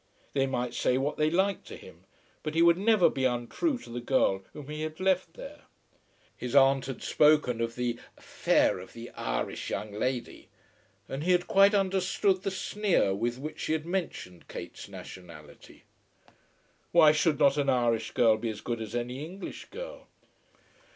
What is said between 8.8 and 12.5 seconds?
the Irish young lady;" and he had quite understood the